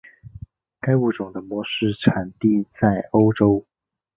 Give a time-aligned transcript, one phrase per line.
[0.79, 3.67] 该物种的模式产地在欧洲。